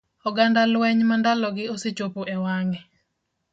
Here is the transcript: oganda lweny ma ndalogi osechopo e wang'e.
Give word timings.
oganda 0.29 0.61
lweny 0.71 1.01
ma 1.09 1.15
ndalogi 1.19 1.63
osechopo 1.73 2.21
e 2.35 2.37
wang'e. 2.43 2.79